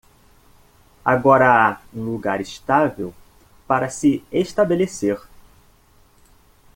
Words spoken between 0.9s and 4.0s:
Agora há um lugar estável para